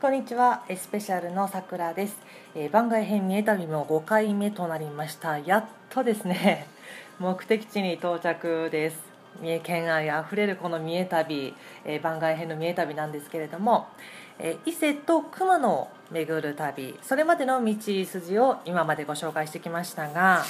[0.00, 2.16] こんにちは、スペシャルのさくらです、
[2.54, 5.38] えー、番外編三重旅も5回目となりました。
[5.38, 6.66] やっとですね。
[7.20, 8.98] 目的地に到着です。
[9.42, 13.88] 三重県愛あふれるこの三重旅、えー、番外編の三重旅なんですけれども、
[14.38, 16.98] えー、伊勢と熊野を巡る旅。
[17.02, 20.44] それまでの道筋を今までご紹介してきましたが、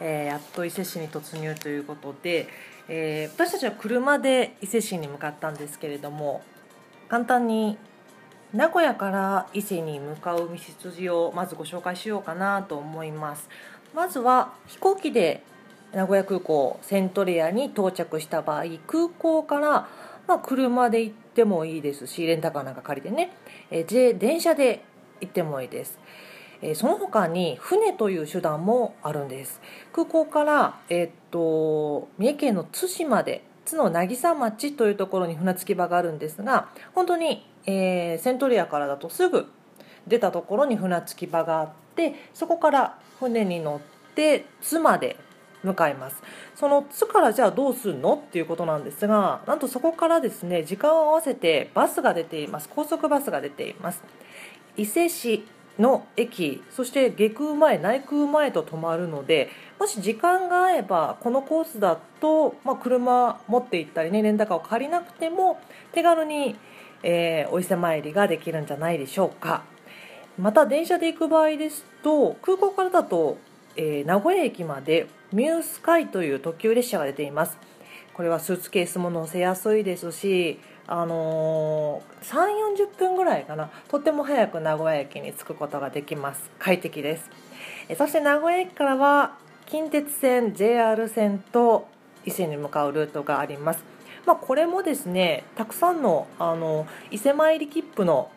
[0.00, 2.48] えやっと伊勢市に突入ということで、
[2.88, 6.40] え私たちは車で伊勢市に向かったんですけれども
[7.10, 7.76] 簡単に
[8.54, 13.48] 名古屋から伊勢に向かう道筋をまずご紹介しようかなと思います。
[13.92, 15.42] まずは飛行機で
[15.92, 19.88] 名古屋空港セントレアに到着した場合空港から、
[20.28, 23.32] ま、車で行ってもいいですしレンタカーなんか借りてね、
[23.70, 24.84] えー、電車で
[25.20, 25.98] 行ってもいいです、
[26.62, 29.60] え、その他に船という手段もあるんです。
[29.92, 39.46] 空港から、え、っと三重県の津市まで津の渚町というところに船着き場があるんですが本当にえー、セントリアからだとすぐ
[40.06, 45.16] 出たところに船着き場があってそこから船に乗って津まで
[45.62, 46.22] 向かいます。
[46.54, 52.68] その津からじゃあどうするのっていうことなんですがなんとそこからですね時間を合わせてバスが出ています。
[52.68, 54.02] 高速バスが出ています。
[54.76, 55.46] 伊勢市
[55.78, 65.60] の駅そして下空前内空前と止まるのでもし時間が合えばこのコースだと、まあ、車持って行ったりねレンタカーを借りなくても
[65.92, 66.56] 手軽に
[67.04, 69.62] えー、お伊勢参りができるんじゃないでしょうか。
[70.38, 73.38] また電車で行く場合ですと空港からだと、
[73.76, 77.56] えー、名古屋駅までミュースカイという特急列車が出ています。
[78.14, 82.34] これはスーツケースも乗せやすいですしあのー、3
[82.76, 83.70] 4 0分ぐらいかな。
[83.88, 86.50] とても早く名古屋駅に着くことができます。
[86.58, 87.30] 快適です。
[87.88, 91.88] えそして名古屋駅からは近鉄線 JR 線と
[92.26, 93.84] 伊勢に向かうルートがあります。
[94.26, 98.30] まあ、これもですねたくさんのあの伊勢参り切符の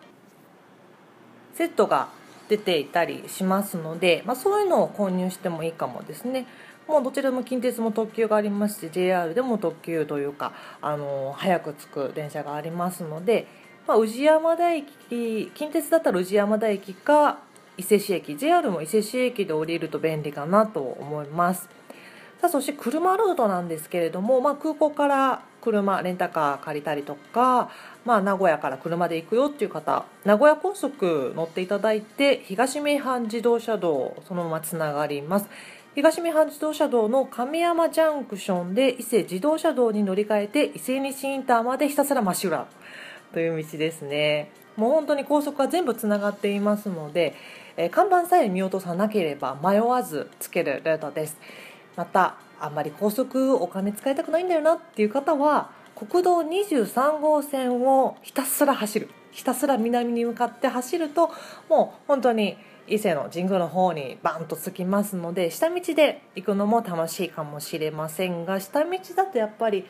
[1.53, 2.09] セットが
[2.49, 6.45] 出ていたりしますので、まあ、そういうのを購入してもいいかもですね。
[6.87, 13.47] もうどちらも近鉄も特急がありますし JR でも特急というかあの早く着く電車がありますので、
[13.87, 17.39] まあ、宇治山田駅近鉄だったら宇治山田駅か
[17.77, 21.69] 伊勢市駅 JR も伊勢市駅で降りると便利かなと思います。
[22.39, 27.71] さあそして車ルートなんですけれども、まあ、空港から車レンタカー借りたりとか、
[28.05, 35.49] まあ、名古屋から車で行くよっていう方名古屋高速乗っていただいて東名阪自動車道そのままつながります
[35.97, 42.67] 東三半自動車道の亀山ジャンクションで伊勢自動車道に乗り換えて伊勢西インターまでひたすら真っ白
[43.33, 44.51] という道ですね。
[44.75, 47.33] もう本当に高速は全部つながっていますので、
[47.77, 51.39] え看板さえ見落とさなければ迷わずつけるルートです。
[51.95, 59.09] またあんまり高速お金使いたくないんだよなっていう方は国道23号線をひたすら走る。
[59.31, 61.31] ひたすら南に向かって走ると
[61.69, 69.85] もう本当に伊勢の神宮の方にバンと着きますので下道で行くのも楽しいかもしれませんが下道だとやっぱり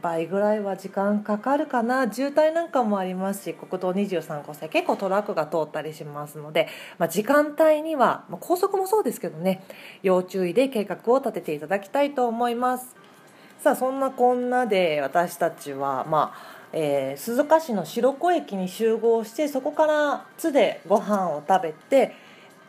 [0.00, 2.10] 倍ぐらいは時間かかるかな。
[2.10, 9.62] 渋滞なんかもありますし国道23号線結構トラックが通ったりしますので、まあ、時間帯には、まあ、高速もそうですけどね
[10.02, 12.96] 要注意で計画を立てていただきたいと思います。
[13.62, 22.14] さあそんなこんなで私たちはまあえー、鈴鹿市の白子駅に集合してそこから津でご飯を食べて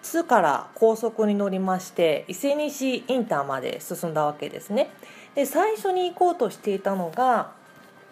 [0.01, 4.89] 津から高速に乗りまして伊勢西インターまで進んだわけですね。
[5.35, 7.51] で最初に行こうとしていたのが、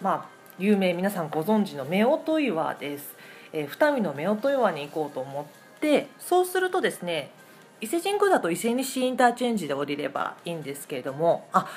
[0.01, 0.25] まあ、
[0.59, 3.13] 有名皆さんご存知の夫婦岩です、
[3.51, 7.31] えー、二見の夫婦岩に行こうと思ってそうするとですね
[7.81, 11.67] 伊勢神宮だと伊勢西インターチェンジで降りればいいんですけれどもあ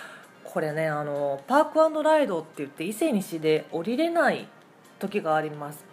[0.45, 4.47] これねあのパークライドって言って伊勢西で降りれない
[4.99, 5.93] 時があります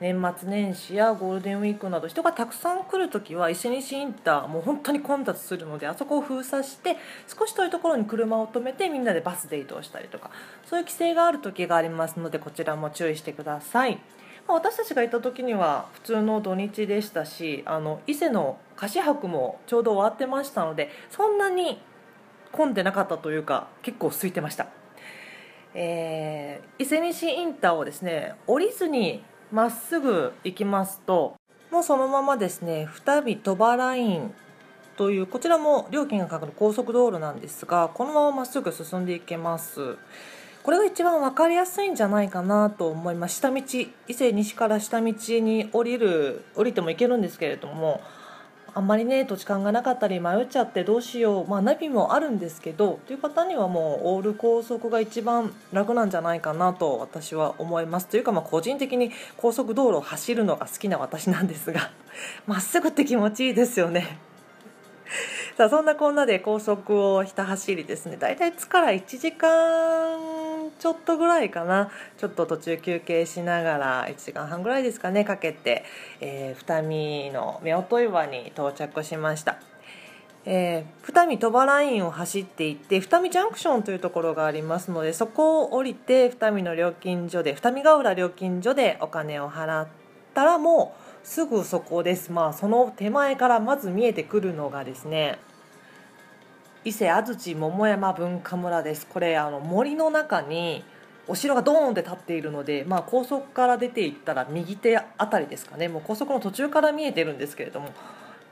[0.00, 10.30] 年末年始やゴールデンウィークなど人がたくさん来るときは伊勢西インターもう本当に混雑するのであそこを封鎖して少し遠いところに車を止めてみんなでバスで移動したりとか
[10.66, 13.98] そういう規制がある時がありますのでこちらも注意してください。
[14.46, 21.78] ま私たちがいた時には普通の土日でしたしあの伊勢の菓子博もちょうど終わってましたのでそんなに
[22.52, 24.66] 混んでなかったというか結構空いてました。
[25.74, 29.22] えー、伊勢西インターをですね降りずに
[29.52, 31.36] まっすぐ行きますと
[31.70, 34.34] もうそのままですね二見鳥羽ライン
[34.96, 39.96] というこちらも料金がかかる高速道路なんですがこのまままっすぐ進んでいけます
[40.62, 48.00] これが一番分かりやすいんじゃないかなと思います下道伊勢西から下道に降りる降りても行けるんですけれども
[48.74, 51.48] あんまりね土地勘がなかったり迷っちゃってどうしよう。
[51.48, 58.06] まあナビもあるんですけどという方にはもうオール高速が一番楽なんじゃないかなと私は思います。
[58.06, 61.90] というかまあ個人的に高速道路を走るのが好きな私なんですが
[62.46, 64.18] まっすぐって気持ちいいですよね。
[65.56, 68.16] さあそんなこんなで高速をひた走りですね。
[68.16, 70.27] だいたい津から1時間
[70.78, 75.84] ちょっとぐらいかなちょっと途中休憩しながら1時間半ぐらいですかねかけて、
[76.20, 79.58] えー、二見の夫婦岩に到着しました。
[80.50, 89.88] えー、二見鳥羽ラインを走っていって二見ジャンクションというところがありますのでそこを降りて二見の料金所で二見ヶ浦料金所でお金を払っ
[90.32, 95.38] たらもうすぐそこですまあその手前からまず見えてくるのがですね
[96.84, 99.06] 伊勢安土桃山文化村です。
[99.06, 100.84] これあの森の中に
[101.26, 105.88] お城がドーンって立っているので、まあ、高速から出ていったら右手あたりですかね。
[105.88, 107.90] もう高速の途中から見えてるんですけれども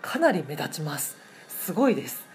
[0.03, 1.17] かなり目立ちます。
[1.49, 2.27] すごいです。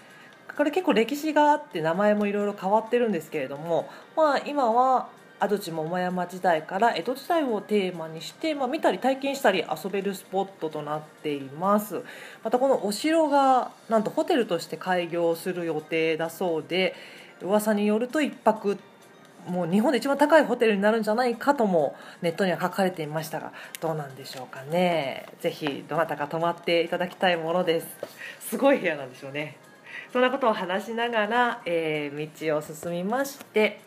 [0.56, 5.08] これ結構歴史があって名前もいろいろ変わってるんですけれども、まあ、今は
[5.42, 12.04] 安土桃山時代から江戸時代をテーマにして、まあ、見たり体験したり遊べるスポットとなっています。
[12.44, 16.94] またこのお城がなんとホテルとして開業する予定だそうで
[17.40, 18.78] 噂によると1泊
[19.48, 25.26] もう日本で一番高いホテルになるんじゃないかともネットには書かれていましたがどうなんでしょうかね。
[25.40, 27.86] ぜひどなたか泊まっていただきたいものです。
[28.38, 29.56] すごい部屋なんでしょうね。
[30.12, 33.80] そんなことを話しながら、えー、道を進みまして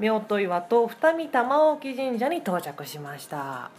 [0.00, 3.70] 夫婦岩と二見玉置神社に到着しました。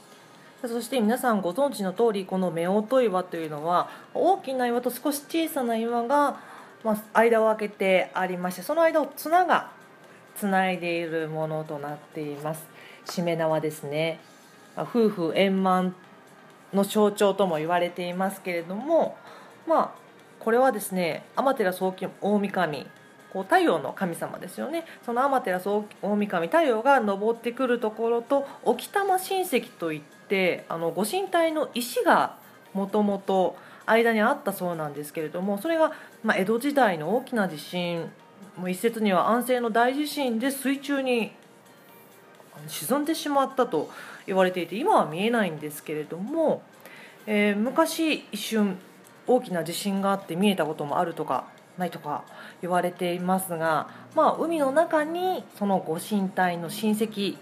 [0.62, 6.40] そして皆さんご存知の通りこの夫婦岩というのは大きな岩と少し小さな岩が、
[6.84, 9.72] まあ、間を空けてありましてその間を綱が
[10.36, 12.64] つないでいるものとなっています。
[13.06, 14.20] しめ縄ですね。
[14.78, 15.96] 夫婦円満
[16.74, 19.18] の象徴とも言われていますけれども
[19.68, 19.92] まあ
[20.40, 21.74] これはですね天照
[22.22, 22.88] 大神
[23.32, 24.86] こう太陽の神様ですよね。
[25.06, 32.36] その天照大神太陽が昇ってくるところと沖玉親戚といってあのご神体の石が
[32.74, 33.56] もともと
[33.86, 35.92] 間にあったそうなんですけれどもそれが、
[36.24, 38.10] ま、江戸時代の大きな地震
[38.58, 41.32] もう一説には安政の大地震で水中に
[42.68, 43.90] 沈んでしまったと
[44.28, 46.62] 言われていて今は見えないんですけれども、
[47.26, 48.78] えー、昔一瞬
[49.26, 51.46] 大きな地震があって見えたこともあるとか
[51.78, 52.24] ないとか
[52.62, 57.38] 言われていますが、まあ、海の中にそのご神体の親戚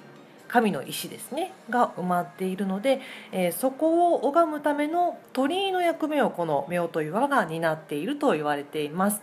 [0.47, 9.21] 神の石ですねが埋まっているので、えー、そこを拝むための鳥居の役目をこの夫婦岩が担っていると言われています。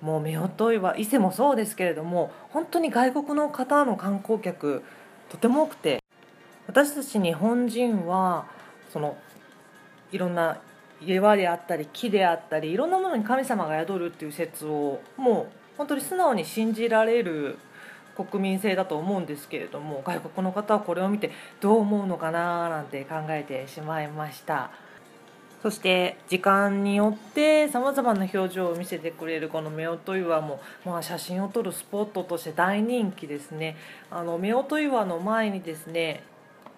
[0.00, 4.82] もう夫婦岩伊勢もそうですけれども本当に外国の方の観光客
[5.30, 6.02] とても多くて
[6.66, 8.46] 私たち日本人は
[8.92, 9.16] その
[10.10, 10.58] いろんな
[11.06, 17.58] 岩であったり木であったりいろんなものに神様が宿るっていう説をもう本当に素直に信じられる
[18.16, 24.70] 国民性だと思うんですけれども外国の方はこれを見てどう思うのかななんて考えてしまいました。
[25.62, 33.76] そして時間によってさまざまな表情を見せてくれるこの夫婦岩も、まあ、写真を撮るスポットとして大人気ですね。
[34.10, 36.24] あの夫婦岩の前にですね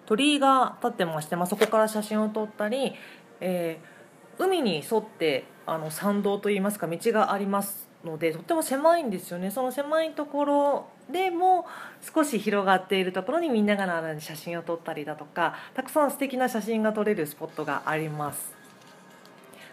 [0.05, 2.93] 鳥居が立ってまして、まあ、そこから写真を撮ったり、
[3.41, 3.94] えー
[4.37, 9.51] 海に沿ってあの参道といいますか道がありますのでとっても狭いんですよね。
[9.51, 11.65] その狭いところでも
[12.01, 18.53] 少し広がっているところにみんなが並んで写真を撮ったりだとかたくさん素敵な写真が撮れるスポットがあります。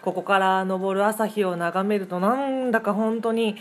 [0.02, 3.57] ここから昇る朝日を眺めるとなんだか本当に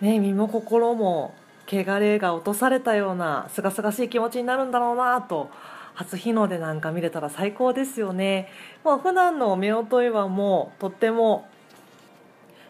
[0.00, 1.34] ね身も心も
[1.66, 5.50] 汚れが落とされたような清々しい気持ちになるんだろうなと
[5.98, 8.48] 初日の出なんか見れたら最高ですよね。
[8.84, 11.48] まあ、普段の夫婦岩もとっても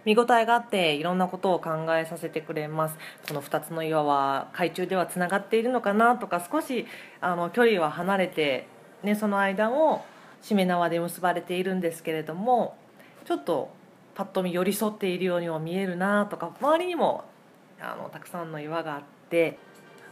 [0.07, 2.97] 見応えがあっていろんなことを考えさせてくれます
[3.29, 6.87] この2つの岩は海中ではつながっているのかなとか少し
[7.21, 8.67] あの距離は離れて、
[9.03, 10.03] ね、その間を
[10.41, 12.79] しめ縄で結ばれているんですけれども
[13.27, 13.69] ちょっと
[14.15, 17.25] パッと見寄り添っているようにも見えるなとか周りにも
[17.79, 19.59] あのたくさんの岩があって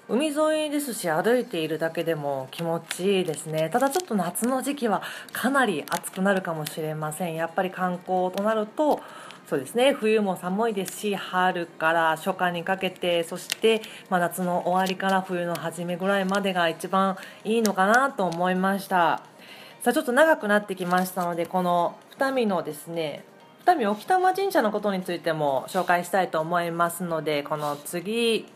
[0.08, 3.68] 海沿いですし歩いているだけでも気持ちいいですね。
[3.70, 7.34] ただちょっと夏の時期はかなり暑くなるかもしれません。
[7.34, 9.00] やっぱり観光となると
[9.48, 9.92] そうですね。
[9.92, 19.22] 冬も寒いですし春から初夏にかけてそして、まあ、夏の終わりから冬の初めぐらいまでが一番いいのかなと思いました。
[19.80, 23.24] さあちょっと長くなってきましたのでこの二見のですね
[23.64, 28.46] 二見沖玉神社のことについても紹介したいと思いますのでこの次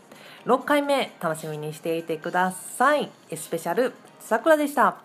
[0.46, 3.10] 6回目楽しみにしていてください。
[3.34, 4.96] スペシャルさくらでした。